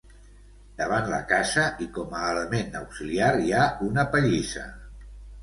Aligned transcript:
Davant 0.77 1.11
la 1.11 1.19
casa 1.31 1.65
i 1.87 1.89
com 1.97 2.15
a 2.21 2.23
element 2.31 2.79
auxiliar 2.81 3.29
hi 3.45 3.55
ha 3.61 3.69
una 3.91 4.09
pallissa. 4.17 4.67